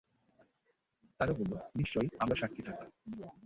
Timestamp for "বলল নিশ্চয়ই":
1.33-2.09